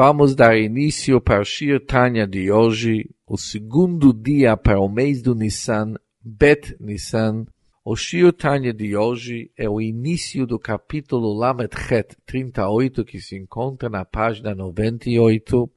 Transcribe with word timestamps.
Vamos 0.00 0.36
dar 0.36 0.56
início 0.56 1.20
para 1.20 1.40
o 1.40 1.44
Shir 1.44 1.84
Tanya 1.84 2.24
de 2.24 2.52
hoje, 2.52 3.10
o 3.26 3.36
segundo 3.36 4.14
dia 4.14 4.56
para 4.56 4.78
o 4.78 4.88
mês 4.88 5.20
do 5.20 5.34
Nissan, 5.34 5.94
Bet 6.22 6.76
Nissan. 6.78 7.46
O 7.84 7.96
Shir 7.96 8.32
Tanya 8.32 8.72
de 8.72 8.96
hoje 8.96 9.50
é 9.58 9.68
o 9.68 9.80
início 9.80 10.46
do 10.46 10.56
capítulo 10.56 11.36
Lamet 11.36 11.74
Het 11.74 12.16
38, 12.24 13.04
que 13.04 13.20
se 13.20 13.36
encontra 13.36 13.88
na 13.88 14.04
página 14.04 14.54
98 14.54 15.68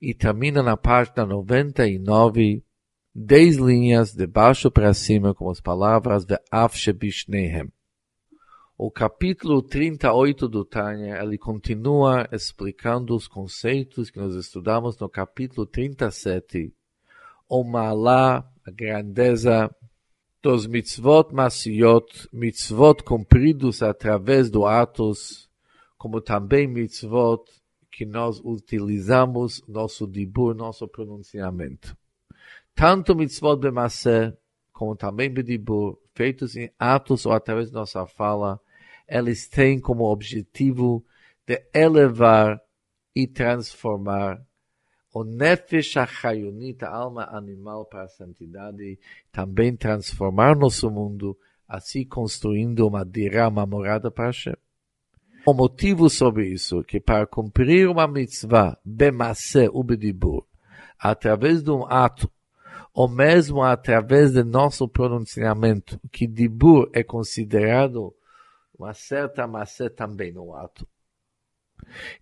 e 0.00 0.14
termina 0.14 0.62
na 0.62 0.76
página 0.76 1.26
99, 1.26 2.62
dez 3.12 3.56
linhas 3.56 4.14
de 4.14 4.28
baixo 4.28 4.70
para 4.70 4.94
cima 4.94 5.34
com 5.34 5.50
as 5.50 5.60
palavras 5.60 6.24
de 6.24 6.38
Af 6.48 6.78
Shebishnehem. 6.78 7.72
O 8.78 8.90
capítulo 8.90 9.62
38 9.62 10.46
do 10.46 10.62
Tânia, 10.62 11.18
ele 11.22 11.38
continua 11.38 12.28
explicando 12.30 13.16
os 13.16 13.26
conceitos 13.26 14.10
que 14.10 14.18
nós 14.18 14.34
estudamos 14.34 14.98
no 14.98 15.08
capítulo 15.08 15.66
37. 15.66 16.74
O 17.48 17.64
Malá, 17.64 18.46
a 18.66 18.70
grandeza 18.70 19.74
dos 20.42 20.66
mitzvot 20.66 21.32
masiot, 21.32 22.28
mitzvot 22.30 23.02
cumpridos 23.02 23.82
através 23.82 24.50
do 24.50 24.66
atos, 24.66 25.48
como 25.96 26.20
também 26.20 26.66
mitzvot 26.66 27.44
que 27.90 28.04
nós 28.04 28.42
utilizamos 28.44 29.62
nosso 29.66 30.06
dibur, 30.06 30.54
nosso 30.54 30.86
pronunciamento. 30.86 31.96
Tanto 32.74 33.16
mitzvot 33.16 33.56
bemaser, 33.56 34.36
como 34.70 34.94
também 34.94 35.30
bedibur, 35.30 35.98
feitos 36.14 36.56
em 36.56 36.70
atos 36.78 37.24
ou 37.24 37.32
através 37.32 37.68
de 37.68 37.74
nossa 37.74 38.06
fala, 38.06 38.60
eles 39.08 39.48
têm 39.48 39.80
como 39.80 40.04
objetivo 40.04 41.04
de 41.46 41.62
elevar 41.72 42.60
e 43.14 43.26
transformar 43.26 44.44
o 45.12 45.24
Nefesh 45.24 45.96
Achayonit, 45.96 46.84
a 46.84 46.90
alma 46.90 47.24
animal 47.32 47.86
para 47.86 48.02
a 48.02 48.08
santidade, 48.08 48.98
também 49.32 49.74
transformar 49.74 50.54
nosso 50.54 50.90
mundo, 50.90 51.34
assim 51.66 52.04
construindo 52.04 52.86
uma 52.86 53.02
dirá, 53.02 53.48
uma 53.48 53.64
morada 53.64 54.10
para 54.10 54.26
Hashem. 54.26 54.56
O 55.46 55.54
motivo 55.54 56.10
sobre 56.10 56.48
isso, 56.48 56.82
que 56.82 57.00
para 57.00 57.26
cumprir 57.26 57.88
uma 57.88 58.06
mitzvah, 58.06 58.76
bemase 58.84 59.70
ubedibur, 59.72 60.44
através 60.98 61.62
de 61.62 61.70
um 61.70 61.86
ato, 61.86 62.30
ou 62.92 63.08
mesmo 63.08 63.62
através 63.62 64.32
de 64.32 64.44
nosso 64.44 64.86
pronunciamento, 64.86 65.98
que 66.12 66.26
dibur 66.26 66.90
é 66.92 67.02
considerado 67.02 68.14
uma 68.78 68.92
certa 68.92 69.46
massa 69.46 69.88
também 69.88 70.32
no 70.32 70.54
ato. 70.54 70.86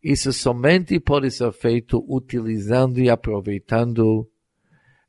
Isso 0.03 0.33
somente 0.33 0.99
pode 1.01 1.31
ser 1.31 1.53
feito 1.53 2.05
utilizando 2.09 3.01
e 3.01 3.09
aproveitando 3.11 4.29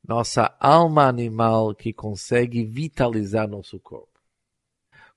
nossa 0.08 0.56
alma 0.60 1.08
animal 1.08 1.74
que 1.74 1.92
consegue 1.92 2.64
vitalizar 2.64 3.48
nosso 3.48 3.80
corpo. 3.80 4.20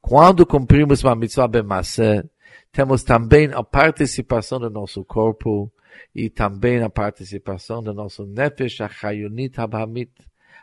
Quando 0.01 0.47
cumprimos 0.47 1.03
uma 1.03 1.15
mitzvah 1.15 1.49
bemassa, 1.49 2.29
temos 2.73 3.03
também 3.03 3.51
a 3.53 3.63
participação 3.63 4.59
do 4.59 4.71
nosso 4.71 5.05
corpo 5.05 5.73
e 6.15 6.31
também 6.31 6.83
a 6.83 6.89
participação 6.89 7.83
do 7.83 7.93
nosso 7.93 8.25
nefesh 8.25 8.81
achayunit 8.81 9.59
habamit, 9.61 10.13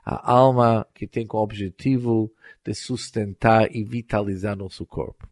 a 0.04 0.32
alma 0.32 0.88
que 0.94 1.08
tem 1.08 1.28
como 1.28 1.44
objetivo 1.44 2.32
de 2.64 2.74
sustentar 2.74 3.76
e 3.76 3.84
vitalizar 3.84 4.56
nosso 4.56 4.86
corpo 4.86 5.28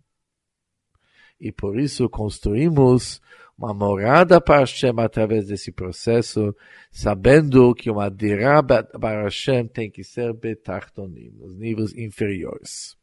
e 1.44 1.52
por 1.52 1.78
isso 1.78 2.08
construímos 2.08 3.22
uma 3.58 3.74
morada 3.74 4.40
para 4.40 4.62
Hashem 4.62 4.94
através 4.98 5.48
desse 5.48 5.74
processo, 5.74 6.56
sabendo 6.90 7.76
que 7.76 7.92
uma 7.92 8.10
dirá 8.10 8.64
para 8.64 9.24
Hashem 9.24 9.68
tem 9.68 9.92
que 9.92 10.06
ser 10.06 10.34
betartonim, 10.34 11.32
nos 11.38 11.54
níveis 11.58 11.94
inferiores. 11.96 12.98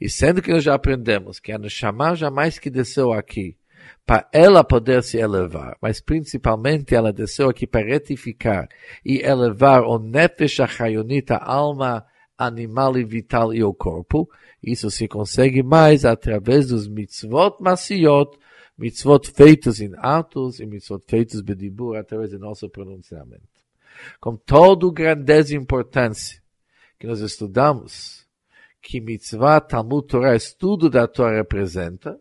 E 0.00 0.08
sendo 0.08 0.40
que 0.40 0.50
nós 0.50 0.64
já 0.64 0.74
aprendemos 0.74 1.38
que 1.38 1.52
a 1.52 1.58
Neshama 1.58 2.16
jamais 2.16 2.58
que 2.58 2.70
desceu 2.70 3.12
aqui 3.12 3.56
para 4.06 4.26
ela 4.32 4.64
poder 4.64 5.02
se 5.02 5.18
elevar, 5.18 5.76
mas 5.82 6.00
principalmente 6.00 6.94
ela 6.94 7.12
desceu 7.12 7.50
aqui 7.50 7.66
para 7.66 7.86
retificar 7.86 8.68
e 9.04 9.18
elevar 9.18 9.82
o 9.82 9.98
Nefesh 9.98 10.60
Achayonita, 10.60 11.36
a 11.36 11.52
alma 11.52 12.06
animal 12.36 12.96
e 12.98 13.04
vital 13.04 13.52
e 13.54 13.62
o 13.62 13.72
corpo, 13.72 14.28
isso 14.62 14.90
se 14.90 15.06
consegue 15.08 15.62
mais 15.62 16.04
através 16.04 16.68
dos 16.68 16.88
mitzvot 16.88 17.56
masiot, 17.60 18.38
mitzvot 18.76 19.30
feitos 19.32 19.80
em 19.80 19.92
atos 19.98 20.60
e 20.60 20.66
mitzvot 20.66 21.02
feitos 21.06 21.40
bedibur 21.40 21.96
através 21.96 22.30
do 22.30 22.38
nosso 22.38 22.68
pronunciamento. 22.68 23.48
Com 24.20 24.36
toda 24.36 24.90
grandeza 24.92 25.54
e 25.54 25.58
importância 25.58 26.42
que 26.98 27.06
nós 27.06 27.20
estudamos, 27.20 28.26
que 28.80 29.00
mitzvah, 29.00 29.60
Talmud 29.60 30.06
Torah, 30.06 30.34
estudo 30.34 30.90
da 30.90 31.06
Torá 31.06 31.36
representa, 31.36 32.18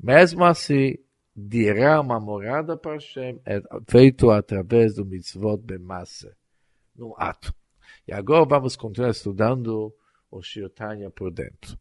mesmo 0.00 0.44
assim, 0.44 0.96
dirá 1.34 2.00
uma 2.00 2.18
morada 2.18 2.76
para 2.76 2.94
Hashem 2.94 3.40
é 3.44 3.60
feito 3.88 4.30
através 4.30 4.94
do 4.94 5.04
mitzvot 5.04 5.58
bemassa, 5.58 6.36
no 6.94 7.14
ato. 7.18 7.54
E 8.08 8.12
agora 8.12 8.44
vamos 8.44 8.76
continuar 8.76 9.10
estudando 9.10 9.92
o 10.30 10.40
Shir 10.40 10.70
Tanya 10.70 11.10
por 11.10 11.32
dentro. 11.32 11.76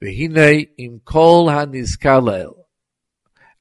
Vehinei 0.00 0.72
im 0.78 0.98
kol 0.98 1.48
hanizkalel. 1.48 2.56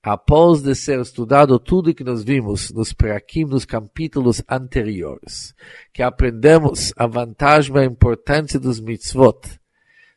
Após 0.02 0.62
de 0.62 0.76
ser 0.76 1.00
estudado 1.00 1.60
tudo 1.60 1.94
que 1.94 2.04
nós 2.04 2.24
vimos 2.24 2.72
nos 2.72 2.92
prakim, 2.92 3.46
nos 3.46 3.64
capítulos 3.64 4.42
anteriores, 4.50 5.54
que 5.94 6.04
aprendemos 6.04 6.94
a 6.98 7.08
vantagem 7.08 7.76
e 7.76 7.80
a 7.80 7.86
importância 7.86 8.60
dos 8.60 8.82
mitzvot, 8.82 9.40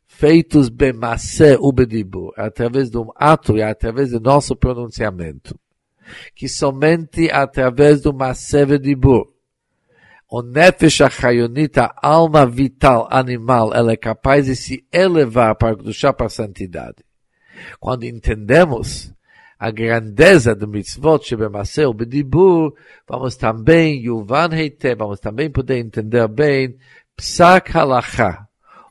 feitos 0.06 0.68
bemase 0.68 1.56
ubedibur, 1.60 2.32
através 2.36 2.90
de 2.90 2.98
um 2.98 3.10
ato 3.14 3.56
e 3.56 3.62
através 3.62 4.10
do 4.10 4.18
nosso 4.18 4.56
pronunciamento, 4.56 5.56
que 6.34 6.48
somente 6.48 7.30
através 7.30 8.00
do 8.00 8.12
maseve 8.12 8.78
dibur, 8.80 9.35
o 10.28 10.42
Nefesh 10.42 11.00
Achayonit, 11.02 11.78
a 11.78 11.92
alma 12.02 12.46
vital 12.46 13.08
animal, 13.10 13.72
ela 13.72 13.92
é 13.92 13.96
capaz 13.96 14.46
de 14.46 14.56
se 14.56 14.84
elevar 14.92 15.54
para 15.54 15.74
o 15.74 16.14
para 16.14 16.26
a 16.26 16.30
santidade. 16.30 17.04
Quando 17.78 18.04
entendemos 18.04 19.14
a 19.58 19.70
grandeza 19.70 20.54
do 20.54 20.68
mitzvot 20.68 21.24
Shebemaseu 21.26 21.94
Bedibur, 21.94 22.74
vamos 23.08 23.36
também, 23.36 24.02
Yuvan 24.04 24.50
Heite, 24.52 24.94
vamos 24.94 25.20
também 25.20 25.50
poder 25.50 25.78
entender 25.78 26.26
bem 26.28 26.76
Psak 27.16 27.76
Halacha, 27.76 28.45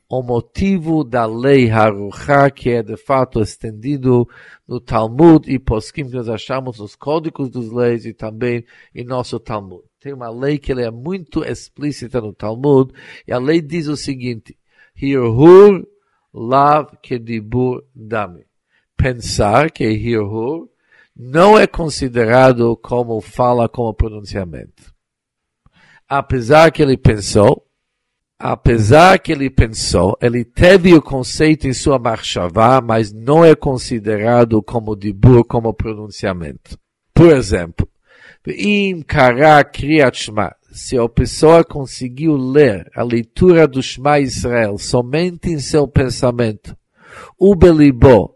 o 0.09 0.21
motivo 0.21 1.03
da 1.03 1.25
lei 1.25 1.69
Haruchá, 1.69 2.49
que 2.49 2.69
é 2.69 2.83
de 2.83 2.97
fato 2.97 3.41
estendido 3.41 4.27
no 4.67 4.79
Talmud 4.79 5.51
e 5.51 5.57
Poskim, 5.57 6.09
que 6.09 6.15
nós 6.15 6.29
achamos 6.29 6.79
nos 6.79 6.95
códigos 6.95 7.49
dos 7.49 7.71
leis 7.71 8.05
e 8.05 8.13
também 8.13 8.65
em 8.93 9.03
nosso 9.03 9.39
Talmud 9.39 9.83
tem 10.05 10.13
uma 10.13 10.29
lei 10.29 10.59
que 10.59 10.71
é 10.71 10.91
muito 10.91 11.43
explícita 11.43 12.21
no 12.21 12.31
Talmud, 12.31 12.93
e 13.27 13.33
a 13.33 13.39
lei 13.39 13.59
diz 13.59 13.87
o 13.87 13.97
seguinte, 13.97 14.55
Hirhur 14.95 15.83
lav 16.31 16.95
kedibur 17.01 17.83
dami. 17.95 18.45
Pensar 18.95 19.71
que 19.71 19.83
Hirhur 19.83 20.69
não 21.15 21.57
é 21.57 21.65
considerado 21.65 22.77
como 22.77 23.19
fala, 23.19 23.67
como 23.67 23.95
pronunciamento. 23.95 24.93
Apesar 26.07 26.71
que 26.71 26.83
ele 26.83 26.97
pensou, 26.97 27.64
apesar 28.51 29.17
que 29.19 29.31
ele 29.31 29.49
pensou, 29.49 30.15
ele 30.21 30.45
teve 30.45 30.93
o 30.93 31.01
conceito 31.01 31.67
em 31.67 31.73
sua 31.73 31.97
marchavá, 31.97 32.79
mas 32.79 33.11
não 33.11 33.43
é 33.43 33.55
considerado 33.55 34.61
como 34.61 34.95
dibur, 34.95 35.43
como 35.45 35.73
pronunciamento. 35.73 36.77
Por 37.13 37.31
exemplo, 37.31 37.87
Im 38.47 39.01
kara 39.01 39.63
kriyat. 39.63 40.29
Se 40.71 40.97
a 40.97 41.09
pessoa 41.09 41.63
conseguiu 41.63 42.35
ler 42.35 42.87
a 42.95 43.01
leitura 43.01 43.67
do 43.67 43.81
Shema 43.81 44.19
Israel 44.19 44.77
somente 44.77 45.49
em 45.49 45.57
seu 45.57 45.87
pensamento, 45.87 46.77
o 47.39 47.55
belibó 47.55 48.35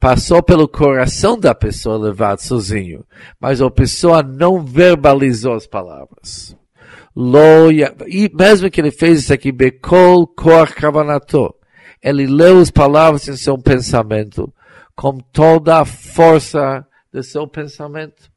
passou 0.00 0.42
pelo 0.42 0.66
coração 0.66 1.38
da 1.38 1.54
pessoa 1.54 1.96
levado 1.96 2.40
sozinho, 2.40 3.04
mas 3.38 3.60
a 3.60 3.70
pessoa 3.70 4.22
não 4.22 4.64
verbalizou 4.64 5.54
as 5.54 5.66
palavras. 5.66 6.56
Loia, 7.15 7.93
e 8.07 8.29
mesmo 8.33 8.69
que 8.69 8.79
ele 8.79 8.91
fez 8.91 9.19
isso 9.19 9.33
aqui, 9.33 9.51
Bekol 9.51 10.27
Kor 10.27 10.73
Kavanato, 10.73 11.53
ele 12.01 12.25
leu 12.27 12.59
as 12.59 12.71
palavras 12.71 13.27
em 13.27 13.35
seu 13.35 13.57
pensamento, 13.57 14.53
com 14.95 15.17
toda 15.17 15.79
a 15.79 15.85
força 15.85 16.85
de 17.13 17.23
seu 17.23 17.47
pensamento. 17.47 18.29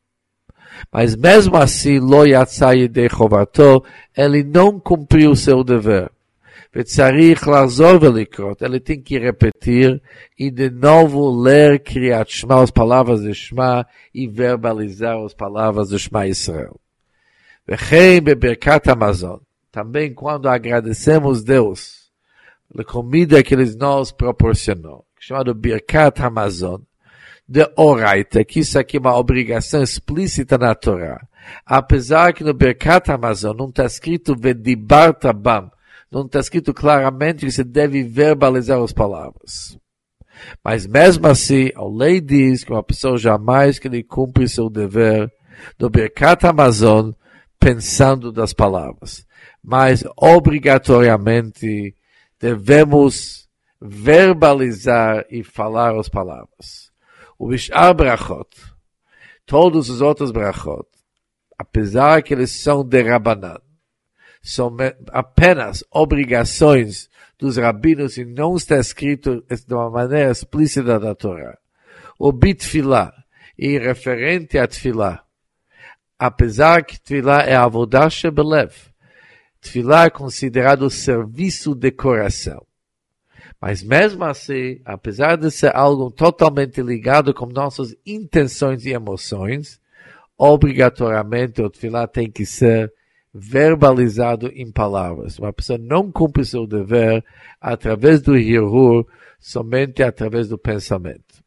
Mas 0.90 1.14
mesmo 1.14 1.56
assim, 1.56 1.98
lo 1.98 2.24
yatzai 2.24 2.88
de 2.88 3.08
chovato, 3.08 3.84
ele 4.16 4.42
não 4.42 4.80
cumpriu 4.80 5.36
seu 5.36 5.62
dever. 5.62 6.10
וצריך 6.74 7.48
לחזור 7.48 7.98
ולקרות, 8.02 8.62
ele 8.62 8.80
tem 8.80 9.00
que 9.00 9.18
repetir 9.18 10.00
e 10.38 10.50
de 10.50 10.70
novo 10.70 11.30
ler 11.30 11.78
Kriyat 11.80 12.32
Shema, 12.32 12.62
as 12.62 12.70
palavras 12.70 13.22
de 13.22 13.34
Shema, 13.34 13.86
e 14.14 14.26
verbalizar 14.26 15.18
Amazon. 18.89 19.39
Também 19.71 20.13
quando 20.13 20.47
agradecemos 20.47 21.43
Deus 21.43 22.07
pela 22.71 22.83
comida 22.83 23.43
que 23.43 23.53
Ele 23.53 23.75
nos 23.75 24.11
proporcionou, 24.11 25.05
é 25.19 25.21
chamado 25.21 25.53
Birkat 25.53 26.21
Amazon, 26.21 26.81
de 27.47 27.69
oraita, 27.75 28.43
que 28.43 28.59
isso 28.59 28.77
aqui 28.77 28.97
é 28.97 28.99
uma 28.99 29.17
obrigação 29.17 29.81
explícita 29.81 30.57
na 30.57 30.75
Torá. 30.75 31.25
Apesar 31.65 32.33
que 32.33 32.43
no 32.43 32.53
Birkat 32.53 33.09
Amazon 33.11 33.55
não 33.55 33.69
está 33.69 33.85
escrito 33.85 34.35
Vedibartabam, 34.35 35.71
não 36.11 36.25
está 36.25 36.39
escrito 36.39 36.73
claramente 36.73 37.45
que 37.45 37.51
se 37.51 37.63
deve 37.63 38.03
verbalizar 38.03 38.81
as 38.81 38.93
palavras. 38.93 39.77
Mas 40.63 40.85
mesmo 40.85 41.27
assim, 41.27 41.71
a 41.75 41.85
lei 41.85 42.21
diz 42.21 42.63
que 42.63 42.71
uma 42.71 42.83
pessoa 42.83 43.17
jamais 43.17 43.79
que 43.79 43.87
ele 43.87 44.03
cumpre 44.03 44.47
seu 44.47 44.69
dever 44.69 45.31
do 45.77 45.89
Birkat 45.89 46.45
Amazon 46.45 47.11
pensando 47.59 48.31
das 48.31 48.53
palavras. 48.53 49.25
Mas 49.63 50.03
obrigatoriamente 50.15 51.95
devemos 52.39 53.47
verbalizar 53.81 55.25
e 55.29 55.43
falar 55.43 55.97
as 55.99 56.09
palavras. 56.09 56.91
O 57.37 57.47
Bishar 57.47 57.93
Brachot, 57.93 58.49
todos 59.45 59.89
os 59.89 60.01
outros 60.01 60.31
Brachot, 60.31 60.87
apesar 61.57 62.23
que 62.23 62.33
eles 62.33 62.51
são 62.51 62.83
de 62.83 63.01
Rabanan, 63.03 63.59
são 64.41 64.75
apenas 65.11 65.83
obrigações 65.91 67.09
dos 67.37 67.57
rabinos 67.57 68.17
e 68.17 68.25
não 68.25 68.55
está 68.55 68.77
escrito 68.79 69.43
de 69.49 69.73
uma 69.73 69.89
maneira 69.89 70.31
explícita 70.31 70.97
na 70.99 71.13
Torá. 71.13 71.57
O 72.17 72.31
bitfilá, 72.31 73.13
e 73.57 73.77
referente 73.77 74.57
a 74.57 74.67
tfilá, 74.67 75.23
apesar 76.17 76.83
que 76.83 76.99
tfilá 76.99 77.41
é 77.41 77.55
avodah 77.55 78.09
shebelev, 78.09 78.73
tfilá 79.61 80.05
é 80.05 80.09
considerado 80.09 80.89
serviço 80.89 81.75
de 81.75 81.91
coração. 81.91 82.65
Mas 83.59 83.81
mesmo 83.81 84.23
assim, 84.23 84.79
apesar 84.85 85.35
de 85.35 85.49
ser 85.49 85.75
algo 85.75 86.11
totalmente 86.11 86.81
ligado 86.81 87.33
com 87.33 87.47
nossas 87.47 87.95
intenções 88.05 88.85
e 88.85 88.91
emoções, 88.91 89.79
obrigatoriamente 90.37 91.61
o 91.61 91.69
tefilá 91.69 92.07
tem 92.07 92.29
que 92.29 92.45
ser 92.45 92.93
verbalizado 93.33 94.47
em 94.53 94.71
palavras. 94.71 95.39
Uma 95.39 95.53
pessoa 95.53 95.77
não 95.77 96.11
cumpre 96.11 96.45
seu 96.45 96.67
dever 96.67 97.23
através 97.59 98.21
do 98.21 98.37
hirur, 98.37 99.07
somente 99.39 100.03
através 100.03 100.47
do 100.47 100.57
pensamento. 100.57 101.46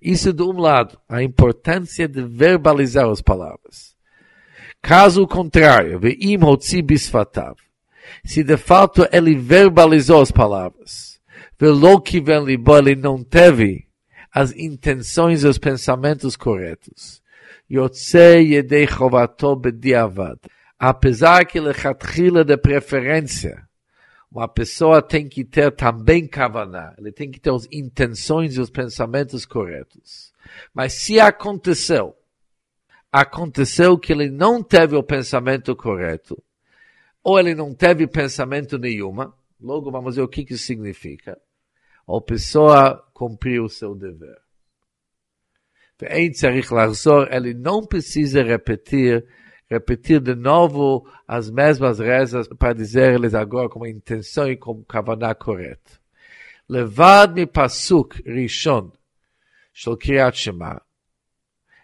Isso 0.00 0.32
de 0.32 0.42
um 0.42 0.58
lado, 0.58 0.98
a 1.08 1.22
importância 1.22 2.08
de 2.08 2.22
verbalizar 2.22 3.08
as 3.08 3.20
palavras. 3.20 3.94
Caso 4.82 5.26
contrário, 5.26 6.00
se 8.24 8.42
de 8.42 8.56
fato 8.56 9.06
ele 9.12 9.34
verbalizou 9.34 10.22
as 10.22 10.30
palavras, 10.30 11.20
ele 11.60 12.96
não 12.96 13.22
teve 13.22 13.86
as 14.32 14.52
intenções 14.52 15.42
e 15.42 15.46
os 15.46 15.58
pensamentos 15.58 16.36
corretos, 16.36 17.20
Yotze 17.70 18.18
Yedei 18.18 18.86
Chovato 18.86 19.54
Bediavad. 19.56 20.38
Apesar 20.78 21.44
que 21.44 21.60
lechatchila 21.60 22.42
de 22.42 22.56
preferência, 22.56 23.68
uma 24.30 24.46
pessoa 24.46 25.02
tem 25.02 25.28
que 25.28 25.44
ter 25.44 25.74
também 25.74 26.26
kavaná, 26.26 26.94
ele 26.96 27.10
tem 27.10 27.30
que 27.30 27.40
ter 27.40 27.52
as 27.52 27.66
intenções 27.72 28.56
e 28.56 28.60
os 28.60 28.70
pensamentos 28.70 29.44
corretos. 29.44 30.32
Mas 30.72 30.92
se 30.92 31.18
aconteceu, 31.18 32.16
aconteceu 33.10 33.98
que 33.98 34.12
ele 34.12 34.30
não 34.30 34.62
teve 34.62 34.94
o 34.94 35.02
pensamento 35.02 35.74
correto, 35.74 36.40
ou 37.24 37.38
ele 37.38 37.54
não 37.54 37.74
teve 37.74 38.06
pensamento 38.06 38.78
nenhuma, 38.78 39.34
logo 39.60 39.90
vamos 39.90 40.14
ver 40.16 40.22
o 40.22 40.28
que, 40.28 40.44
que 40.44 40.56
significa. 40.56 41.36
A 42.06 42.20
pessoa 42.20 43.04
cumpriu 43.12 43.64
o 43.64 43.68
seu 43.68 43.94
dever. 43.94 44.40
Ele 47.30 47.52
não 47.52 47.84
precisa 47.84 48.42
repetir 48.42 49.26
repetir 49.70 50.20
de 50.20 50.34
novo 50.34 51.06
as 51.28 51.48
mesmas 51.48 52.00
rezas 52.00 52.48
para 52.48 52.72
dizer 52.72 53.14
eles 53.14 53.34
agora 53.34 53.68
com 53.68 53.86
intenção 53.86 54.50
e 54.50 54.56
com 54.56 54.82
kavaná 54.82 55.32
correta. 55.34 56.00
Levad 56.68 57.34
mi 57.34 57.46
pasuk 57.46 58.20
rishon 58.26 58.90
shel 59.72 59.96
Kriyat 59.96 60.36
Shema. 60.36 60.82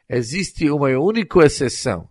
Existe 0.08 0.68
uma 0.70 0.88
única 0.98 1.40
exceção, 1.40 2.08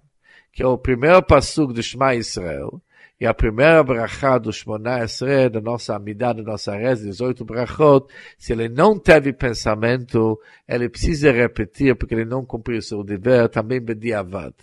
que 0.51 0.63
é 0.63 0.67
o 0.67 0.77
primeiro 0.77 1.21
pasuk 1.21 1.73
do 1.73 1.83
Shema 1.83 2.15
Israel, 2.15 2.81
e 3.19 3.25
a 3.25 3.33
primeira 3.33 3.81
brachá 3.81 4.37
do 4.37 4.51
Shemona 4.51 5.01
Esrei, 5.03 5.49
da 5.49 5.61
nossa 5.61 5.95
amidá, 5.95 6.33
da 6.33 6.43
nossa 6.43 6.75
reza, 6.75 7.05
18 7.05 7.45
brachot, 7.45 8.07
se 8.37 8.51
ele 8.51 8.67
não 8.67 8.99
teve 8.99 9.31
pensamento, 9.31 10.37
ele 10.67 10.89
precisa 10.89 11.31
repetir, 11.31 11.95
porque 11.95 12.13
ele 12.13 12.25
não 12.25 12.45
cumpriu 12.45 12.81
seu 12.81 13.01
dever, 13.05 13.47
também 13.47 13.79
bediavad 13.79 14.53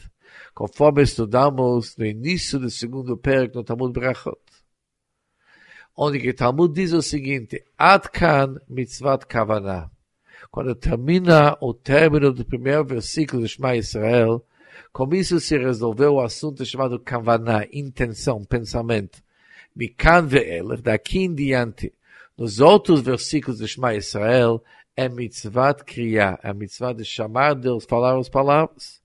conforme 0.54 1.02
estudamos 1.02 1.96
no 1.96 2.04
início 2.04 2.58
do 2.58 2.70
segundo 2.70 3.16
perto 3.16 3.56
no 3.56 3.64
Talmud 3.64 3.92
Brachot. 3.92 4.40
Onde 5.96 6.18
que 6.20 6.32
Talmud 6.32 6.72
diz 6.72 6.92
o 6.92 7.02
seguinte, 7.02 7.64
Adkan 7.76 8.56
mitzvat 8.68 9.26
kavana. 9.26 9.90
Quando 10.50 10.74
termina 10.74 11.56
o 11.60 11.74
término 11.74 12.32
do 12.32 12.44
primeiro 12.44 12.84
versículo 12.84 13.42
do 13.42 13.48
Shema 13.48 13.76
Israel, 13.76 14.44
com 14.92 15.14
isso 15.14 15.38
se 15.40 15.56
resolveu 15.56 16.14
o 16.14 16.20
assunto 16.20 16.64
chamado 16.64 16.98
kavana, 16.98 17.66
intenção, 17.72 18.44
pensamento. 18.44 19.22
Mikan 19.74 20.26
ve'elef, 20.26 20.82
daqui 20.82 21.20
em 21.20 21.34
diante, 21.34 21.92
nos 22.36 22.60
outros 22.60 23.00
versículos 23.00 23.58
do 23.58 23.68
Shema 23.68 23.94
Israel, 23.94 24.62
é 24.96 25.08
mitzvat 25.08 25.84
kriya, 25.84 26.38
é 26.42 26.52
mitzvat 26.52 26.96
de 26.96 27.04
chamar 27.04 27.54
Deus, 27.54 27.84
falar 27.84 28.18
as 28.18 28.28
palavras. 28.28 29.01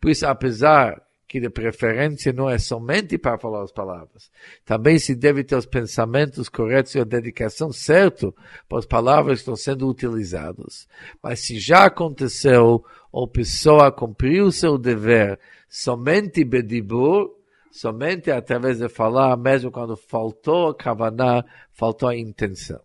Por 0.00 0.10
isso, 0.10 0.26
apesar 0.26 1.00
que 1.30 1.38
de 1.38 1.48
preferência 1.48 2.32
não 2.32 2.50
é 2.50 2.58
somente 2.58 3.16
para 3.16 3.38
falar 3.38 3.62
as 3.62 3.70
palavras, 3.70 4.32
também 4.64 4.98
se 4.98 5.14
deve 5.14 5.44
ter 5.44 5.54
os 5.54 5.64
pensamentos 5.64 6.48
corretos 6.48 6.96
e 6.96 6.98
a 6.98 7.04
dedicação 7.04 7.72
certa 7.72 8.34
para 8.68 8.80
as 8.80 8.84
palavras 8.84 9.34
que 9.34 9.42
estão 9.42 9.54
sendo 9.54 9.88
utilizadas. 9.88 10.88
Mas 11.22 11.38
se 11.38 11.60
já 11.60 11.84
aconteceu, 11.84 12.84
ou 13.12 13.28
pessoa 13.28 13.92
cumpriu 13.92 14.50
seu 14.50 14.76
dever 14.76 15.38
somente 15.68 16.44
bedibur, 16.44 17.30
somente 17.70 18.28
através 18.32 18.78
de 18.78 18.88
falar, 18.88 19.36
mesmo 19.36 19.70
quando 19.70 19.96
faltou 19.96 20.70
a 20.70 20.74
kavaná, 20.74 21.44
faltou 21.72 22.08
a 22.08 22.16
intenção. 22.16 22.80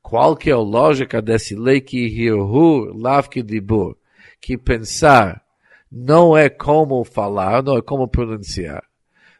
Qual 0.00 0.36
que 0.36 0.48
é 0.48 0.52
a 0.52 0.58
lógica 0.58 1.20
desse 1.20 1.56
lei 1.56 1.80
que 1.80 2.06
hirhur, 2.06 2.96
lavki 2.96 3.42
dibur, 3.42 3.96
que 4.40 4.56
pensar 4.56 5.44
não 5.90 6.36
é 6.36 6.48
como 6.48 7.04
falar, 7.04 7.62
não 7.62 7.78
é 7.78 7.82
como 7.82 8.08
pronunciar. 8.08 8.84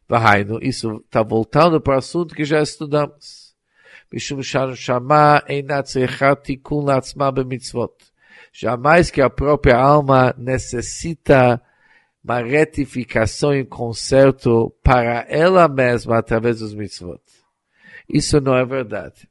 Vahainu, 0.08 0.58
isso 0.62 1.02
está 1.04 1.22
voltando 1.22 1.80
para 1.80 1.94
o 1.94 1.98
assunto 1.98 2.34
que 2.34 2.44
já 2.44 2.62
estudamos. 2.62 3.54
Mishum 4.10 4.42
shama 4.42 5.42
tikun 6.42 6.84
latzma 6.84 7.30
b'mitzvot. 7.30 7.92
Jamais 8.52 9.10
que 9.10 9.20
a 9.20 9.28
própria 9.28 9.76
alma 9.76 10.34
necessita 10.38 11.60
uma 12.24 12.40
retificação 12.40 13.54
e 13.54 13.64
conserto 13.64 14.74
para 14.82 15.26
ela 15.28 15.68
mesma 15.68 16.18
através 16.18 16.60
dos 16.60 16.74
mitzvot. 16.74 17.20
Isso 18.08 18.40
não 18.40 18.56
é 18.56 18.64
verdade. 18.64 19.28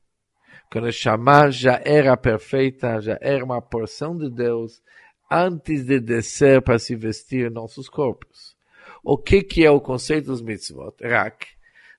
Quando 0.72 0.88
a 0.88 0.92
Shama 0.92 1.50
já 1.50 1.82
era 1.84 2.16
perfeita, 2.16 3.02
já 3.02 3.18
era 3.22 3.44
uma 3.44 3.62
porção 3.62 4.16
de 4.18 4.30
Deus, 4.30 4.82
antes 5.30 5.86
de 5.86 6.00
descer 6.00 6.62
para 6.62 6.80
se 6.80 6.96
vestir 6.96 7.52
nossos 7.52 7.90
corpos. 7.90 8.56
O 9.04 9.18
que, 9.18 9.42
que 9.42 9.66
é 9.66 9.72
o 9.72 9.82
conceito 9.82 10.28
dos 10.28 10.42
mitzvot? 10.42 10.96
Rak. 11.02 11.57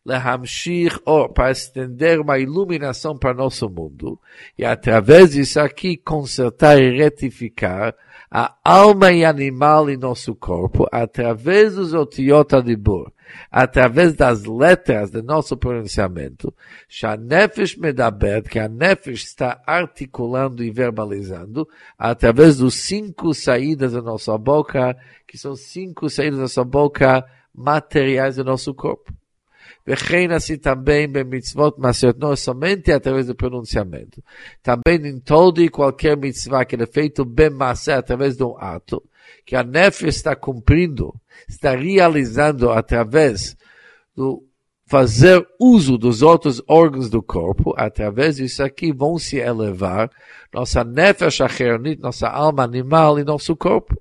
Lehamshir, 0.08 0.98
or, 1.04 1.28
para 1.28 1.50
estender 1.50 2.18
uma 2.18 2.38
iluminação 2.38 3.16
para 3.16 3.34
nosso 3.34 3.68
mundo, 3.68 4.18
e 4.56 4.64
através 4.64 5.32
disso 5.32 5.60
aqui 5.60 5.98
consertar 5.98 6.80
e 6.80 6.96
retificar 6.96 7.94
a 8.30 8.56
alma 8.64 9.12
e 9.12 9.22
animal 9.22 9.90
em 9.90 9.98
nosso 9.98 10.34
corpo, 10.34 10.86
através 10.90 11.74
dos 11.74 11.92
otiot 11.92 12.56
adibur, 12.56 13.12
através 13.50 14.14
das 14.14 14.44
letras 14.44 15.10
do 15.10 15.22
nosso 15.22 15.58
pronunciamento, 15.58 16.54
Shanefesh 16.88 17.76
Medaber, 17.76 18.42
que 18.42 18.58
a 18.58 18.66
Nefesh 18.66 19.24
está 19.24 19.62
articulando 19.66 20.64
e 20.64 20.70
verbalizando, 20.70 21.68
através 21.98 22.56
dos 22.56 22.74
cinco 22.74 23.34
saídas 23.34 23.92
da 23.92 24.00
nossa 24.00 24.36
boca, 24.38 24.96
que 25.26 25.36
são 25.36 25.54
cinco 25.54 26.08
saídas 26.08 26.36
da 26.36 26.42
nossa 26.42 26.64
boca 26.64 27.24
materiais 27.54 28.36
do 28.36 28.44
nosso 28.44 28.72
corpo. 28.72 29.12
Assim 30.34 30.58
também 30.58 31.08
bem 31.08 31.24
mitzvot 31.24 31.76
não 32.18 32.32
é 32.32 32.36
somente 32.36 32.92
através 32.92 33.26
do 33.26 33.34
pronunciamento. 33.34 34.22
Também 34.62 35.08
em 35.08 35.18
todo 35.18 35.62
e 35.62 35.68
qualquer 35.68 36.16
mitzvah 36.16 36.64
que 36.64 36.76
é 36.76 36.86
feito 36.86 37.24
bem 37.24 37.50
massa 37.50 37.96
através 37.96 38.36
de 38.36 38.44
um 38.44 38.56
ato, 38.58 39.02
que 39.46 39.56
a 39.56 39.62
nef 39.62 40.02
está 40.02 40.36
cumprindo, 40.36 41.14
está 41.48 41.74
realizando 41.74 42.70
através 42.70 43.56
do 44.14 44.44
fazer 44.86 45.46
uso 45.60 45.98
dos 45.98 46.22
outros 46.22 46.62
órgãos 46.66 47.10
do 47.10 47.22
corpo, 47.22 47.74
através 47.76 48.36
disso 48.36 48.62
aqui 48.62 48.90
vão 48.90 49.18
se 49.18 49.36
elevar 49.36 50.10
nossa 50.52 50.82
nefesh 50.82 51.42
achernit, 51.42 52.00
nossa 52.00 52.28
alma 52.28 52.62
animal 52.64 53.18
e 53.18 53.24
nosso 53.24 53.54
corpo. 53.54 54.00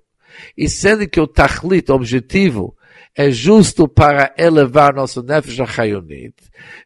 E 0.57 0.69
sendo 0.69 1.07
que 1.07 1.19
o 1.19 1.27
tachlit, 1.27 1.91
objetivo, 1.91 2.76
é 3.17 3.31
justo 3.31 3.87
para 3.87 4.31
elevar 4.37 4.93
nosso 4.93 5.23
nefesh 5.23 5.59
achayonit. 5.59 6.35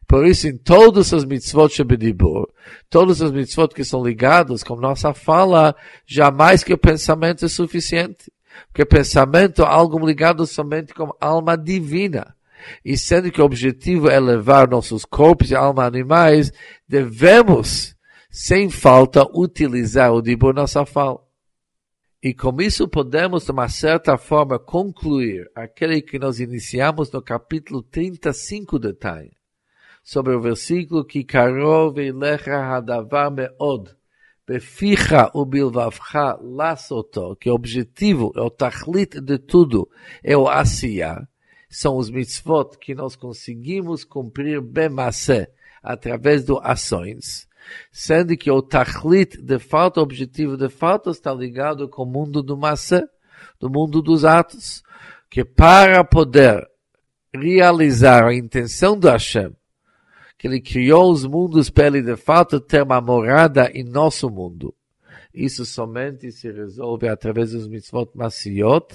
Por 0.08 0.26
isso, 0.26 0.48
em 0.48 0.56
todos 0.56 1.12
os 1.12 1.26
mitzvot 1.26 1.68
shebedibur, 1.68 2.48
todos 2.88 3.20
os 3.20 3.30
mitzvot 3.30 3.68
que 3.74 3.84
são 3.84 4.02
ligados 4.02 4.64
com 4.64 4.74
nossa 4.74 5.12
fala, 5.12 5.76
jamais 6.06 6.64
que 6.64 6.72
o 6.72 6.78
pensamento 6.78 7.44
é 7.44 7.48
suficiente. 7.48 8.32
Porque 8.68 8.86
pensamento 8.86 9.60
é 9.60 9.66
algo 9.66 10.04
ligado 10.06 10.46
somente 10.46 10.94
com 10.94 11.14
alma 11.20 11.54
divina. 11.54 12.34
E 12.82 12.96
sendo 12.96 13.30
que 13.30 13.42
o 13.42 13.44
objetivo 13.44 14.08
é 14.08 14.16
elevar 14.16 14.66
nossos 14.70 15.04
corpos 15.04 15.50
e 15.50 15.54
alma 15.54 15.84
animais, 15.84 16.50
devemos, 16.88 17.94
sem 18.30 18.70
falta, 18.70 19.22
utilizar 19.34 20.14
o 20.14 20.22
dibur 20.22 20.54
nossa 20.54 20.86
fala. 20.86 21.20
E 22.22 22.32
com 22.32 22.62
isso 22.62 22.86
podemos, 22.86 23.46
de 23.46 23.50
uma 23.50 23.68
certa 23.68 24.16
forma, 24.16 24.56
concluir 24.56 25.50
aquele 25.56 26.00
que 26.00 26.20
nós 26.20 26.38
iniciamos 26.38 27.10
no 27.10 27.20
capítulo 27.20 27.82
35 27.82 28.78
de 28.78 28.92
Tânia, 28.92 29.32
sobre 30.04 30.32
o 30.32 30.40
versículo 30.40 31.04
que 31.04 31.24
karov 31.24 31.98
elecha 31.98 32.76
hadavar 32.76 33.28
meod, 33.28 33.90
beficha 34.46 35.32
ubilvavcha 35.34 36.38
lasoto, 36.40 37.34
que 37.34 37.50
o 37.50 37.54
objetivo, 37.54 38.32
é 38.36 38.40
o 38.40 38.50
tachlit 38.50 39.20
de 39.20 39.38
tudo, 39.38 39.88
é 40.22 40.36
o 40.36 40.48
asiya, 40.48 41.26
são 41.68 41.96
os 41.96 42.08
mitzvot 42.08 42.78
que 42.78 42.94
nós 42.94 43.16
conseguimos 43.16 44.04
cumprir 44.04 44.60
bem 44.60 44.90
através 45.82 46.44
de 46.44 46.52
ações 46.62 47.48
sendo 47.90 48.36
que 48.36 48.50
o 48.50 48.62
tachlit, 48.62 49.40
de 49.40 49.58
fato, 49.58 49.98
o 49.98 50.02
objetivo 50.02 50.56
de 50.56 50.68
fato 50.68 51.10
está 51.10 51.32
ligado 51.32 51.88
com 51.88 52.02
o 52.02 52.06
mundo 52.06 52.42
do 52.42 52.56
massa, 52.56 53.08
do 53.58 53.70
mundo 53.70 54.00
dos 54.00 54.24
atos, 54.24 54.82
que 55.30 55.44
para 55.44 56.04
poder 56.04 56.66
realizar 57.34 58.26
a 58.26 58.34
intenção 58.34 58.98
do 58.98 59.08
Hashem, 59.08 59.54
que 60.36 60.46
ele 60.46 60.60
criou 60.60 61.10
os 61.10 61.24
mundos 61.24 61.70
para 61.70 61.86
ele 61.86 62.02
de 62.02 62.16
fato 62.16 62.60
ter 62.60 62.82
uma 62.82 63.00
morada 63.00 63.70
em 63.72 63.84
nosso 63.84 64.28
mundo. 64.28 64.74
Isso 65.32 65.64
somente 65.64 66.30
se 66.30 66.50
resolve 66.50 67.08
através 67.08 67.52
dos 67.52 67.66
mitzvot 67.66 68.10
massiot, 68.14 68.86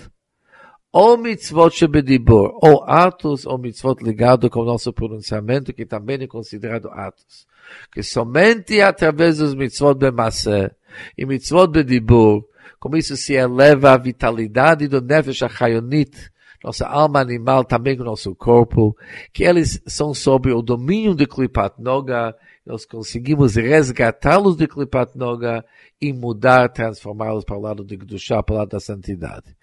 ou 0.91 1.17
mitzvot 1.17 1.71
shebedibor, 1.75 2.57
ou 2.61 2.83
atos 2.83 3.45
ou 3.45 3.57
mitzvot 3.57 4.03
ligado 4.03 4.49
com 4.49 4.61
o 4.61 4.65
nosso 4.65 4.91
pronunciamento, 4.93 5.73
que 5.73 5.85
também 5.85 6.17
é 6.21 6.27
considerado 6.27 6.89
atos. 6.89 7.45
Que 7.91 8.01
somente 8.01 8.81
através 8.81 9.37
dos 9.37 9.53
mitzvot 9.53 9.95
bemassé 9.95 10.71
e 11.17 11.25
mitzvot 11.25 11.67
bedibur, 11.67 12.45
como 12.79 12.97
isso 12.97 13.17
se 13.17 13.33
eleva 13.33 13.91
a 13.91 13.97
vitalidade 13.97 14.87
do 14.87 15.01
nefesh 15.01 15.43
achayonit, 15.43 16.31
nossa 16.63 16.87
alma 16.87 17.19
animal, 17.19 17.63
também 17.63 17.95
com 17.95 18.03
nosso 18.03 18.35
corpo, 18.35 18.95
que 19.31 19.43
eles 19.43 19.81
são 19.85 20.13
sob 20.13 20.51
o 20.51 20.61
domínio 20.61 21.13
de 21.13 21.25
Klipat 21.25 21.79
Noga, 21.79 22.35
nós 22.67 22.85
conseguimos 22.85 23.55
resgatá-los 23.55 24.57
de 24.57 24.67
Klipat 24.67 25.17
Noga 25.17 25.63
e 26.01 26.11
mudar, 26.11 26.67
transformá-los 26.67 27.45
para 27.45 27.57
o 27.57 27.61
lado 27.61 27.81
de 27.81 27.97
Kedushá, 27.97 28.43
para 28.43 28.55
o 28.55 28.57
lado 28.57 28.71
da 28.71 28.79
santidade. 28.81 29.55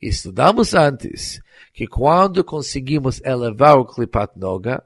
Estudamos 0.00 0.74
antes 0.74 1.40
que 1.72 1.86
quando 1.86 2.44
conseguimos 2.44 3.18
elevar 3.24 3.78
o 3.78 3.86
Klipat 3.86 4.38
Noga, 4.38 4.84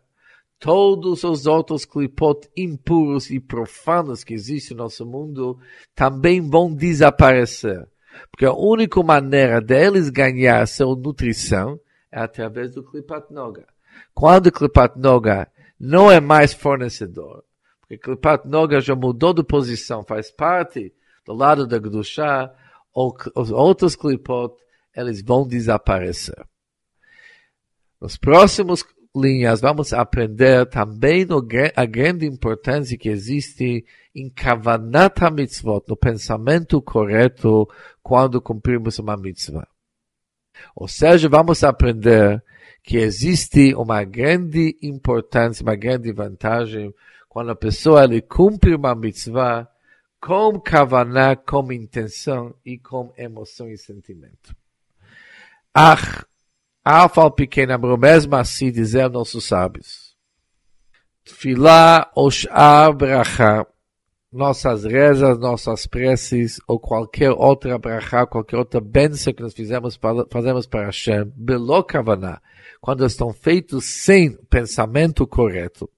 todos 0.61 1.25
os 1.25 1.47
outros 1.47 1.85
clipot 1.85 2.49
impuros 2.57 3.29
e 3.29 3.41
profanos 3.41 4.23
que 4.23 4.35
existem 4.35 4.77
no 4.77 4.85
nosso 4.85 5.05
mundo 5.05 5.59
também 5.97 6.41
vão 6.41 6.73
desaparecer. 6.73 7.89
Porque 8.31 8.47
a 8.47 8.53
única 8.53 9.03
maneira 9.03 9.61
deles 9.61 10.11
ganhar 10.11 10.65
sua 10.69 10.95
nutrição 10.95 11.81
é 12.13 12.21
através 12.21 12.73
do 12.73 12.85
Klipat 12.85 13.33
Noga. 13.33 13.67
Quando 14.15 14.47
o 14.47 14.53
Klipat 14.53 14.97
Noga 14.97 15.49
não 15.79 16.09
é 16.09 16.21
mais 16.21 16.53
fornecedor, 16.55 17.43
porque 17.85 17.99
Klipat 17.99 18.49
Noga 18.49 18.81
já 18.81 18.97
mudou 18.97 19.35
de 19.35 19.45
posição, 19.45 20.03
faz 20.03 20.31
parte 20.31 20.93
do 21.25 21.35
lado 21.35 21.67
da 21.67 21.79
Gdushá, 21.79 22.53
os 23.35 23.51
outros 23.51 23.95
Klipot, 23.95 24.55
eles 24.97 25.23
vão 25.23 25.47
desaparecer. 25.47 26.47
Nos 28.01 28.17
próximos 28.17 28.85
linhas, 29.15 29.61
vamos 29.61 29.93
aprender 29.93 30.67
também 30.67 31.27
a 31.77 31.85
grande 31.85 32.27
importância 32.27 32.97
que 32.97 33.09
existe 33.09 33.85
em 34.15 34.31
Kavanat 34.31 35.21
mitzvot, 35.33 35.85
no 35.89 35.97
pensamento 35.97 36.81
correto 36.81 37.69
quando 38.03 38.41
cumprimos 38.41 38.99
uma 38.99 39.17
mitzvah. 39.17 39.67
Ou 40.75 40.87
seja, 40.87 41.29
vamos 41.29 41.65
aprender 41.65 42.43
que 42.83 42.99
existe 42.99 43.75
uma 43.75 44.05
grande 44.05 44.77
importância, 44.83 45.63
uma 45.63 45.75
grande 45.75 46.13
vantagem 46.13 46.95
quando 47.35 47.51
a 47.51 47.57
pessoa 47.57 48.05
ele 48.05 48.23
cumpre 48.23 48.77
uma 48.77 48.95
mitzvah 48.95 49.69
com 50.21 50.61
kavaná, 50.61 51.35
com 51.35 51.73
intenção 51.73 52.55
e 52.65 52.79
com 52.79 53.13
emoção 53.19 53.69
e 53.69 53.77
sentimento. 53.77 54.55
Ah, 55.75 56.25
Afal 56.85 57.33
pequena, 57.33 57.77
mesmo 57.77 58.37
assim 58.37 58.71
dizer 58.71 59.11
nossos 59.11 59.47
sábios. 59.47 60.15
Tfilá, 61.25 62.09
Oshar, 62.15 62.93
Bracha, 62.93 63.67
nossas 64.31 64.85
rezas, 64.85 65.37
nossas 65.37 65.89
preces, 65.89 66.61
ou 66.69 66.79
qualquer 66.79 67.33
outra 67.33 67.77
bracha, 67.77 68.25
qualquer 68.29 68.59
outra 68.59 68.81
bênção 68.81 69.33
que 69.33 69.43
nós 69.43 69.55
fizemos 69.55 69.97
para, 69.97 70.25
fazemos 70.31 70.69
para 70.69 70.85
Hashem, 70.87 71.33
belo 71.35 71.83
kavaná, 71.83 72.41
quando 72.81 73.05
estão 73.05 73.33
feitos 73.33 73.87
sem 73.87 74.37
pensamento 74.49 75.27
correto, 75.27 75.91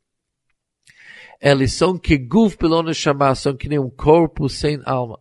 eles 1.41 1.73
são 1.73 1.99
que 1.99 2.17
guf 2.17 2.57
chamar, 2.95 3.35
são 3.35 3.57
que 3.57 3.69
nem 3.69 3.79
um 3.79 3.91
corpo 3.91 4.49
sem 4.49 4.81
alma. 4.85 5.19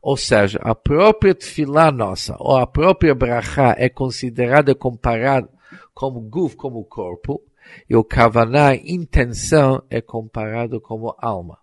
Ou 0.00 0.16
seja, 0.16 0.58
a 0.62 0.74
própria 0.74 1.34
tefilá 1.34 1.92
nossa, 1.92 2.36
ou 2.40 2.56
a 2.56 2.66
própria 2.66 3.14
brachá 3.14 3.74
é 3.78 3.88
considerada 3.88 4.74
comparada 4.74 5.48
como 5.94 6.20
guf, 6.20 6.56
como 6.56 6.84
corpo, 6.84 7.40
e 7.88 7.94
o 7.94 8.02
kavaná, 8.02 8.74
intenção, 8.74 9.82
é 9.88 10.00
comparado 10.00 10.80
como 10.80 11.14
alma. 11.18 11.58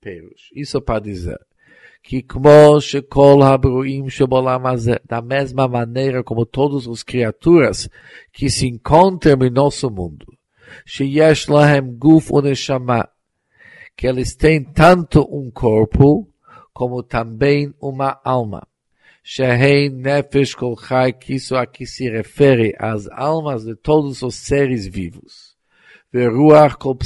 Perush. 0.00 0.50
Isso 0.54 0.80
para 0.80 1.00
dizer 1.00 1.38
que 2.02 2.22
como 2.22 2.80
shekol 2.80 3.42
habruim 3.42 4.08
shebolam 4.08 4.62
da 5.06 5.20
mesma 5.20 5.68
maneira 5.68 6.24
como 6.24 6.46
todas 6.46 6.88
as 6.88 7.02
criaturas 7.02 7.90
que 8.32 8.48
se 8.48 8.66
encontram 8.66 9.46
em 9.46 9.50
nosso 9.50 9.90
mundo, 9.90 10.26
sheyesh 10.84 11.48
lahem 11.48 11.96
guf 11.96 12.32
uneshama, 12.32 13.08
que 13.96 14.06
eles 14.06 14.34
têm 14.34 14.64
tanto 14.64 15.22
um 15.30 15.50
corpo 15.50 16.28
como 16.72 17.02
também 17.02 17.74
uma 17.80 18.20
alma. 18.24 18.66
Shehei 19.22 19.90
Nefesh 19.90 20.54
Kol 20.54 20.76
Chai, 20.78 21.12
que 21.12 21.34
isso 21.34 21.54
aqui 21.54 21.84
se 21.86 22.08
refere 22.08 22.74
às 22.78 23.06
almas 23.08 23.64
de 23.64 23.76
todos 23.76 24.22
os 24.22 24.34
seres 24.34 24.86
vivos. 24.86 25.56
Veruach 26.10 26.76
Kol 26.76 26.96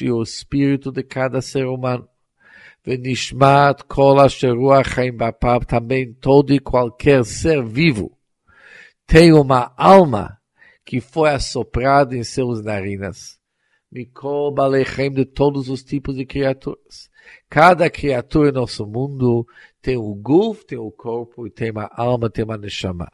e 0.00 0.10
o 0.10 0.22
espírito 0.22 0.90
de 0.90 1.02
cada 1.02 1.40
ser 1.40 1.66
humano. 1.66 2.08
Venishmat 2.84 3.84
Kol 3.84 4.20
Asheruach 4.20 4.90
Chaim 4.90 5.12
Bapab, 5.12 5.64
também 5.64 6.12
todo 6.12 6.52
e 6.52 6.58
qualquer 6.58 7.24
ser 7.24 7.64
vivo 7.64 8.14
tem 9.06 9.32
uma 9.32 9.72
alma 9.76 10.38
que 10.84 11.00
foi 11.00 11.30
assoprada 11.30 12.16
em 12.16 12.22
seus 12.22 12.62
narinas. 12.62 13.38
Mikol 13.90 14.52
Balechem 14.52 15.10
de 15.10 15.24
todos 15.24 15.68
os 15.68 15.82
tipos 15.82 16.16
de 16.16 16.26
criaturas. 16.26 17.08
Cada 17.48 17.88
criatura 17.88 18.50
no 18.50 18.60
nosso 18.60 18.86
mundo 18.86 19.46
tem 19.80 19.96
o 19.96 20.14
guf, 20.14 20.66
tem 20.66 20.78
o 20.78 20.90
corpo, 20.90 21.48
tem 21.48 21.70
uma 21.70 21.88
alma, 21.94 22.28
tem 22.28 22.44
uma 22.44 22.58
neshama. 22.58 23.08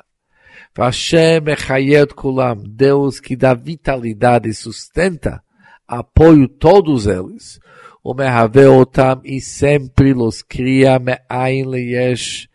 Vashem 0.75 1.47
Echayet 1.49 2.15
Kulam, 2.15 2.63
Deus 2.67 3.21
que 3.21 3.37
dá 3.37 3.55
vitalidade 3.55 4.49
e 4.49 4.55
sustenta, 4.55 5.43
apoio 5.87 6.49
todos 6.49 7.07
eles. 7.07 7.61
O 8.03 8.15
Mehave 8.15 8.65
Otam 8.65 9.21
e 9.25 9.41
sempre 9.41 10.15
los 10.15 10.43
cria 10.43 10.99
Me'ain 10.99 11.67
Leyesh, 11.67 12.49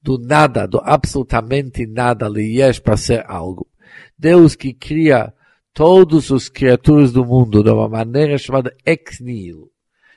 do 0.00 0.18
nada, 0.18 0.66
do 0.66 0.80
absolutamente 0.84 1.86
nada, 1.86 2.28
Leyesh 2.28 2.78
para 2.78 2.96
ser 2.96 3.24
algo. 3.26 3.71
Deus 4.18 4.54
que 4.54 4.72
cria 4.72 5.32
todos 5.72 6.30
os 6.30 6.48
criaturas 6.48 7.12
do 7.12 7.24
mundo 7.24 7.62
de 7.62 7.70
uma 7.70 7.88
maneira 7.88 8.36
chamada 8.38 8.74
ex 8.84 9.20
nihilo, 9.20 9.70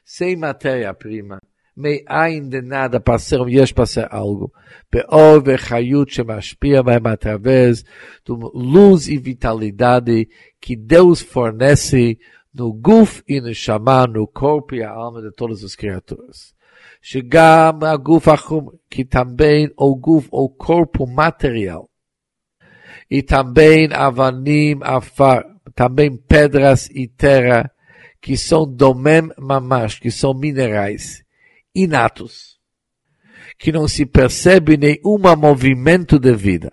sem 0.04 0.36
matéria-prima, 0.36 1.40
mei 1.76 2.04
ainda 2.08 2.62
nada 2.62 3.00
para 3.00 3.20
ser 3.20 3.42
um 3.42 3.50
yesh, 3.50 3.72
para 3.72 3.86
ser 3.86 4.08
algo. 4.12 4.52
Beor 4.92 5.42
vechayut 5.42 6.14
shemashpia 6.14 6.84
mesmo 6.84 7.08
através 7.08 7.84
de 7.84 8.34
luz 8.54 9.08
e 9.08 9.18
vitalidade 9.18 10.30
que 10.60 10.76
Deus 10.76 11.22
fornece 11.22 12.18
no 12.54 12.72
guf 12.72 13.22
e 13.28 13.42
no 13.42 13.54
chamar, 13.54 14.08
no 14.08 14.26
corpo 14.26 14.76
e 14.76 14.84
a 14.84 14.90
alma 14.90 15.22
de 15.22 15.32
todas 15.32 15.64
as 15.64 15.76
criaturas. 15.76 16.54
Chegam 17.02 17.80
a 17.84 17.98
guf 17.98 18.30
achum, 18.30 18.72
que 18.90 19.04
também 19.04 19.70
o 19.78 19.96
guf, 19.96 20.28
o 20.32 20.50
corpo 20.50 21.06
material, 21.06 21.90
e 23.10 23.22
também 23.22 23.90
avanim, 23.92 24.80
afar, 24.82 25.46
também 25.74 26.16
pedras 26.16 26.90
e 26.90 27.08
terra, 27.08 27.72
que 28.22 28.36
são 28.36 28.66
domem 28.66 29.30
mamash, 29.38 30.00
que 30.00 30.10
são 30.10 30.34
minerais, 30.34 31.24
inatos, 31.74 32.58
que 33.58 33.72
não 33.72 33.88
se 33.88 34.06
percebe 34.06 34.78
nenhum 34.78 35.20
movimento 35.38 36.18
de 36.20 36.34
vida. 36.36 36.72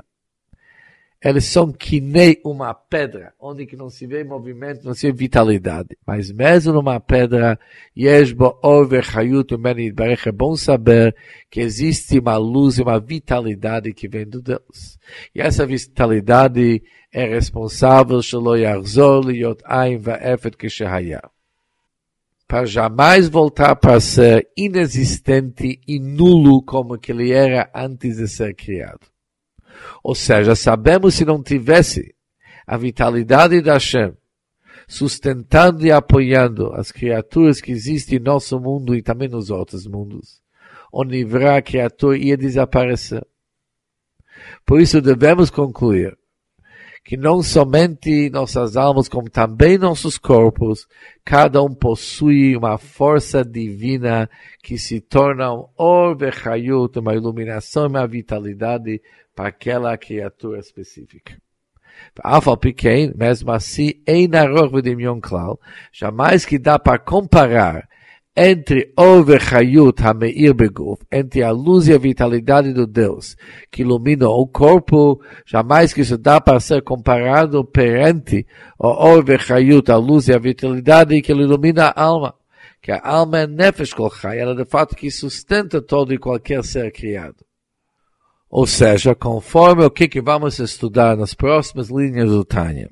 Eles 1.24 1.44
são 1.44 1.70
que 1.70 2.00
nem 2.00 2.40
uma 2.44 2.74
pedra, 2.74 3.32
onde 3.38 3.64
que 3.64 3.76
não 3.76 3.88
se 3.88 4.06
vê 4.06 4.24
movimento, 4.24 4.84
não 4.84 4.92
se 4.92 5.06
vê 5.06 5.12
vitalidade. 5.12 5.96
Mas 6.04 6.32
mesmo 6.32 6.72
numa 6.72 6.98
pedra, 6.98 7.56
yeshbo 7.96 8.58
over 8.60 9.04
hayut 9.16 9.54
é 9.54 10.32
bom 10.32 10.56
saber 10.56 11.14
que 11.48 11.60
existe 11.60 12.18
uma 12.18 12.36
luz 12.36 12.78
e 12.78 12.82
uma 12.82 12.98
vitalidade 12.98 13.92
que 13.92 14.08
vem 14.08 14.26
do 14.26 14.42
Deus. 14.42 14.98
E 15.32 15.40
essa 15.40 15.64
vitalidade 15.64 16.82
é 17.12 17.24
responsável, 17.26 18.20
para 22.48 22.66
jamais 22.66 23.28
voltar 23.28 23.76
para 23.76 24.00
ser 24.00 24.48
inexistente 24.56 25.80
e 25.86 25.98
nulo 25.98 26.62
como 26.62 26.98
que 26.98 27.12
ele 27.12 27.32
era 27.32 27.70
antes 27.74 28.16
de 28.16 28.28
ser 28.28 28.54
criado. 28.54 29.11
Ou 30.02 30.14
seja, 30.14 30.54
sabemos 30.54 31.14
se 31.14 31.24
não 31.24 31.42
tivesse 31.42 32.14
a 32.66 32.76
vitalidade 32.76 33.60
da 33.60 33.74
Hashem 33.74 34.14
sustentando 34.86 35.86
e 35.86 35.92
apoiando 35.92 36.72
as 36.74 36.92
criaturas 36.92 37.60
que 37.60 37.72
existem 37.72 38.18
em 38.18 38.22
nosso 38.22 38.58
mundo 38.60 38.94
e 38.94 39.02
também 39.02 39.28
nos 39.28 39.48
outros 39.48 39.86
mundos, 39.86 40.42
o 40.92 41.04
Nivra, 41.04 41.62
criatura, 41.62 42.18
ia 42.18 42.36
desaparecer. 42.36 43.26
Por 44.66 44.80
isso 44.80 45.00
devemos 45.00 45.50
concluir 45.50 46.16
que 47.04 47.16
não 47.16 47.42
somente 47.42 48.30
nossas 48.30 48.76
almas, 48.76 49.08
como 49.08 49.28
também 49.28 49.76
nossos 49.76 50.16
corpos, 50.16 50.86
cada 51.24 51.62
um 51.62 51.74
possui 51.74 52.56
uma 52.56 52.78
força 52.78 53.44
divina 53.44 54.30
que 54.62 54.78
se 54.78 55.00
torna 55.00 55.52
um 55.52 55.66
orbe 55.76 56.30
chayut, 56.30 56.98
uma 56.98 57.14
iluminação, 57.14 57.88
uma 57.88 58.06
vitalidade 58.06 59.02
para 59.34 59.48
aquela 59.48 59.96
criatura 59.98 60.60
específica. 60.60 61.36
Alfa 62.22 62.56
pequeno, 62.56 63.14
mesmo 63.16 63.50
assim, 63.50 63.94
em 64.06 64.28
arroz 64.34 64.70
de 64.82 64.96
jamais 65.92 66.44
que 66.44 66.58
dá 66.58 66.78
para 66.78 66.98
comparar 66.98 67.88
entre 68.34 68.92
o 68.96 69.22
vechayut 69.22 70.02
hameir 70.02 70.54
beguf, 70.54 71.02
entre 71.12 71.42
a 71.42 71.50
luz 71.50 71.86
e 71.86 71.92
a 71.92 71.98
vitalidade 71.98 72.72
do 72.72 72.86
Deus, 72.86 73.36
que 73.70 73.82
ilumina 73.82 74.26
o 74.28 74.46
corpo, 74.46 75.20
jamais 75.44 75.92
que 75.92 76.00
isso 76.00 76.16
dá 76.16 76.40
para 76.40 76.58
ser 76.58 76.82
comparado 76.82 77.62
perante 77.64 78.46
o 78.78 78.88
or 78.88 79.22
vechayut, 79.22 79.90
a 79.90 79.96
luz 79.96 80.28
e 80.28 80.32
a 80.32 80.38
vitalidade 80.38 81.20
que 81.20 81.32
ilumina 81.32 81.88
a 81.88 82.02
alma. 82.02 82.34
Que 82.80 82.90
a 82.90 83.00
alma 83.04 83.40
é 83.40 83.46
nefesh 83.46 83.92
kolchai, 83.92 84.40
ela 84.40 84.56
de 84.56 84.64
fato 84.64 84.96
que 84.96 85.10
sustenta 85.10 85.80
todo 85.80 86.12
e 86.12 86.18
qualquer 86.18 86.64
ser 86.64 86.90
criado. 86.90 87.44
Ou 88.50 88.66
seja, 88.66 89.14
conforme 89.14 89.84
o 89.84 89.90
que, 89.90 90.08
que 90.08 90.20
vamos 90.20 90.58
estudar 90.58 91.16
nas 91.16 91.32
próximas 91.32 91.88
linhas 91.88 92.28
do 92.28 92.44
Tânia, 92.44 92.90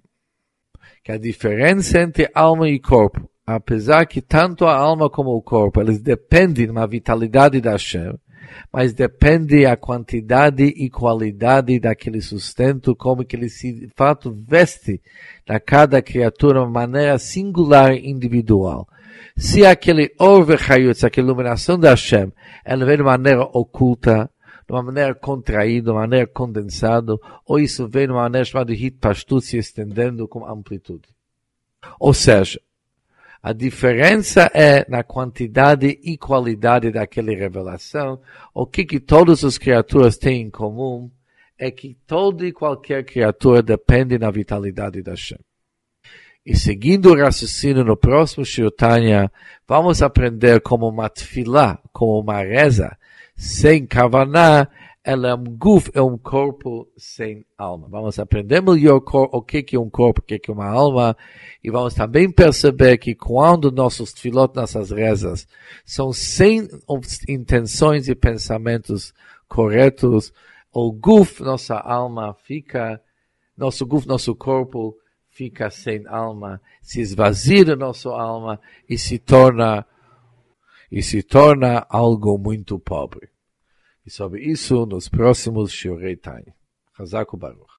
que 1.03 1.11
a 1.11 1.19
diferença 1.19 2.01
entre 2.01 2.31
alma 2.35 2.69
e 2.69 2.79
corpo 2.79 3.29
apesar 3.47 4.07
que 4.07 4.21
tanto 4.21 4.65
a 4.65 4.77
alma 4.77 5.11
como 5.11 5.31
o 5.31 5.43
corpo, 5.43 5.81
eles 5.81 6.01
dependem 6.01 6.73
da 6.73 6.87
vitalidade 6.87 7.61
da 7.61 7.73
Hashem, 7.73 8.15
mas 8.73 8.93
depende 8.93 9.67
a 9.67 9.77
quantidade 9.77 10.65
e 10.65 10.89
qualidade 10.91 11.79
daquele 11.79 12.21
sustento, 12.21 12.95
como 12.95 13.25
que 13.25 13.37
ele 13.37 13.49
se, 13.49 13.73
de 13.73 13.89
fato, 13.95 14.37
veste 14.47 15.01
na 15.49 15.59
cada 15.61 16.03
criatura 16.03 16.61
de 16.61 16.67
uma 16.67 16.71
maneira 16.71 17.19
singular 17.19 17.93
e 17.93 18.09
individual. 18.09 18.89
Se 19.37 19.65
aquele 19.65 20.13
overchayut, 20.19 20.99
se 20.99 21.07
aquela 21.07 21.29
iluminação 21.29 21.79
da 21.79 21.91
Hashem, 21.91 22.33
ela 22.65 22.85
vem 22.85 22.97
de 22.97 23.03
maneira 23.03 23.43
oculta, 23.43 24.31
de 24.67 24.73
uma 24.73 24.83
maneira 24.83 25.15
contraída, 25.15 25.87
de 25.87 25.91
uma 25.91 26.01
maneira 26.01 26.27
condensada, 26.27 27.17
ou 27.45 27.59
isso 27.59 27.89
vem 27.89 28.07
de 28.07 28.13
uma 28.13 28.23
maneira 28.23 28.45
chamada 28.45 28.73
hit 28.73 28.99
pashtut, 28.99 29.45
se 29.45 29.57
estendendo 29.57 30.29
com 30.29 30.47
amplitude. 30.47 31.09
Ou 31.99 32.13
seja, 32.13 32.61
a 33.43 33.53
diferença 33.55 34.51
é 34.53 34.85
na 34.89 35.03
quantidade 35.03 35.99
e 36.03 36.19
qualidade 36.19 36.91
daquela 36.91 37.31
revelação. 37.31 38.21
O 38.53 38.67
que, 38.67 38.85
que 38.85 39.01
todas 39.01 39.43
as 39.45 39.57
criaturas 39.57 40.19
têm 40.19 40.43
em 40.43 40.51
comum 40.51 41.11
é 41.59 41.71
que 41.71 41.97
toda 42.07 42.47
e 42.47 42.53
qualquer 42.53 43.05
criatura 43.05 43.63
depende 43.63 44.19
da 44.19 44.31
vitalidade 44.31 45.03
da 45.03 45.17
Shem. 45.17 45.39
E 46.45 46.57
seguindo 46.57 47.11
o 47.11 47.17
raciocínio 47.17 47.85
no 47.85 47.97
próximo 47.97 48.45
Shirtanya, 48.45 49.31
vamos 49.69 50.03
aprender 50.03 50.61
como 50.61 50.89
uma 50.89 51.09
tefilá, 51.09 51.79
como 51.93 52.19
uma 52.19 52.43
reza, 52.43 52.97
sem 53.37 53.87
kavaná, 53.87 54.69
ela 55.03 55.29
é 55.29 55.35
um 55.35 55.45
guf, 55.45 55.91
é 55.95 56.03
um 56.03 56.19
corpo 56.19 56.87
sem 56.97 57.45
alma. 57.57 57.89
Vamos 57.89 58.19
aprender 58.19 58.61
melhor 58.61 59.03
o 59.07 59.43
que 59.43 59.65
é 59.75 59.79
um 59.79 59.89
corpo, 59.89 60.21
o 60.21 60.25
que 60.25 60.41
é 60.47 60.53
uma 60.53 60.69
alma, 60.69 61.17
e 61.65 61.71
vamos 61.71 61.95
também 61.95 62.31
perceber 62.31 62.99
que 62.99 63.15
quando 63.15 63.73
nossos 63.73 64.13
tefilot, 64.13 64.55
nossas 64.55 64.91
rezas, 64.91 65.49
são 65.85 66.13
sem 66.13 66.69
intenções 67.29 68.09
e 68.09 68.15
pensamentos 68.15 69.15
corretos, 69.49 70.33
o 70.73 70.93
guf, 70.93 71.43
nossa 71.43 71.77
alma, 71.77 72.35
fica, 72.45 73.01
nosso 73.57 73.87
guf, 73.87 74.07
nosso 74.07 74.35
corpo, 74.35 74.97
fica 75.31 75.71
sem 75.71 76.07
alma, 76.07 76.61
se 76.83 77.01
esvazia 77.01 77.65
da 77.65 77.77
nossa 77.77 78.11
alma 78.11 78.61
e 78.89 78.99
se 78.99 79.19
torna, 79.19 79.87
e 80.93 81.03
se 81.03 81.23
torna 81.23 81.87
algo 81.89 82.37
muito 82.37 82.79
pobre. 82.79 83.31
E 84.11 84.13
sobre 84.13 84.43
isso, 84.43 84.85
nos 84.87 85.09
próximos 85.09 85.71
Shiorei 85.71 86.17
Tanya. 86.17 86.53
Hazako 86.99 87.37
Baruch. 87.37 87.70